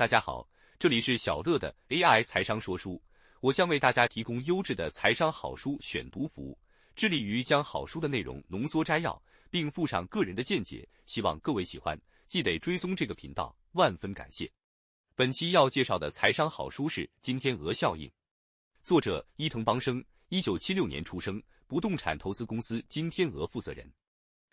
[0.00, 0.48] 大家好，
[0.78, 2.98] 这里是小乐的 AI 财商说书，
[3.40, 6.58] 我将为大家提供优质的财商好书选读服务，
[6.96, 14.50] 致力于将好书的内容浓缩摘要，并附上个人的见解，希望各位喜欢，记得追踪这个频道，万分感谢。
[15.14, 18.08] 本期要介绍的财商好书是《金天鹅效应》，
[18.82, 23.86] 作者伊藤邦生，一九七六年出生，不动产投资公司金天鹅负责人。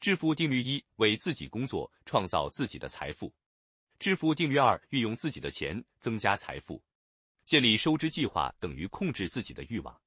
[0.00, 3.32] 致富定律一：为自己工作，创造自己的财富。
[4.00, 6.82] 致富定律二：运用自己的钱增加财富。
[7.44, 10.00] 建立收支计划等于控制自己的欲望。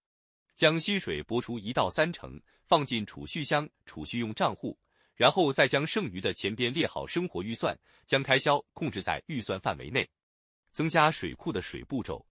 [0.55, 4.75] 将薪水拨出一到三成，放进储蓄箱、储蓄用账户，
[5.13, 7.77] 然后再将剩余的钱边列好生活预算，
[8.07, 10.09] 将开销控制在预算范围内。
[10.71, 12.25] 增加水库的水步骤：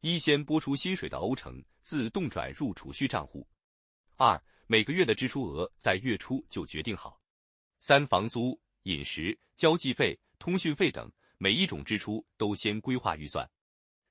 [0.00, 3.46] 一、先拨出薪水的欧成，自动转入储蓄账户；
[4.16, 7.20] 二、每个月的支出额在月初就决定好；
[7.78, 10.18] 三、房租、饮食、交际费。
[10.38, 13.48] 通讯费等每一种支出都先规划预算，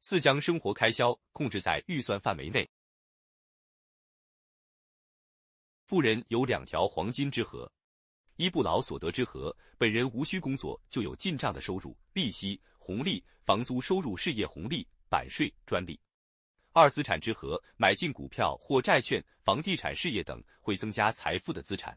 [0.02, 2.70] 四将生活开销控制在预算范围内。
[5.85, 7.71] 富人有两条黄金之河：
[8.38, 15.99] 一不劳所得之河，本人无需工作就有进账的收入、利息、红利、房租收入、事业红利、版税、专利；
[16.71, 21.96] 二资产之和，买进股票或债券、房地产事业等会增加财富的资产。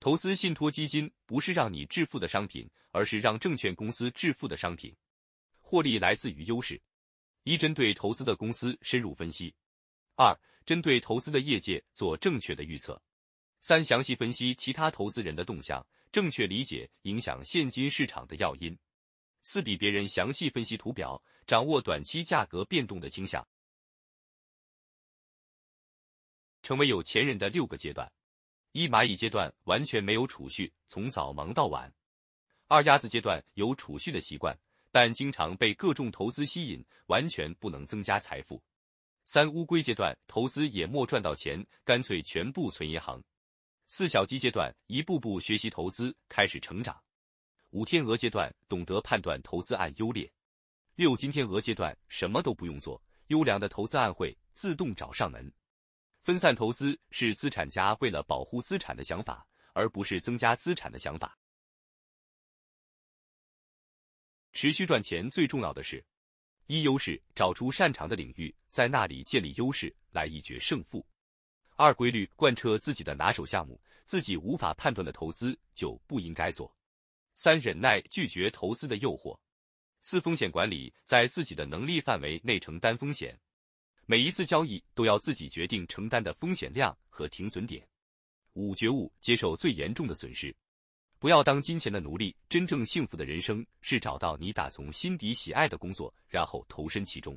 [0.00, 4.96] 投资信托基金不是让你致富的商品，而是让证券公司致富的商品。
[5.60, 6.80] 获利来自于优势：
[7.42, 9.54] 一、针对投资的公司深入分析；
[10.16, 10.34] 二、
[10.64, 12.94] 针对投资的业界做正确的预测；
[13.60, 18.74] 三、详细分析其他投资人的动向，正确理解影响现金市场的要因；
[19.42, 23.46] 四、比别人详细分析图表，掌握短期价格变动的倾向。
[26.62, 28.10] 成为有钱人的六个阶段。
[28.72, 31.90] 一蚂蚁阶段完全没有储蓄，从早忙到晚；
[32.68, 34.56] 二鸭子阶段有储蓄的习惯，
[34.92, 38.62] 但经常被各种投资吸引，完全不能增加财富；
[39.24, 43.20] 三乌龟阶段投资也没赚到钱，干脆全部存银行；
[43.88, 46.94] 四小鸡阶段一步步学习投资，开始成长；
[47.70, 50.30] 五天鹅阶段懂得判断投资案优劣；
[50.94, 55.52] 六金天鹅阶段什么都不用做，优良的投资案会自动找上门。
[56.22, 61.38] 分散投资是资产家为了保护资产的想法，而不是增加资产的想法。
[64.52, 66.04] 持续赚钱最重要的是：
[66.66, 71.00] 一、优势，找出擅长的领域，在那里建立优势，来一决胜负；
[71.76, 76.70] 二、规律，贯彻自己的拿手项目，自己无法判断的投资就不应该做；
[77.34, 79.38] 三、忍耐，拒绝投资的诱惑；
[80.00, 83.40] 四、风险管理，在自己的能力范围内承担风险。
[84.06, 87.86] 每一次交易都要自己决定承担的风险量和停损点。
[88.54, 90.54] 五觉悟，接受最严重的损失，
[91.18, 92.34] 不要当金钱的奴隶。
[92.48, 97.28] 真正幸福的人生是找到你打从心底喜爱的工作，然后投身其中。